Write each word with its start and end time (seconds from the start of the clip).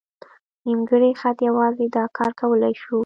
نیمګړی 0.65 1.11
خط 1.19 1.37
یوازې 1.47 1.85
دا 1.95 2.03
کار 2.17 2.31
کولی 2.39 2.73
شو. 2.81 2.97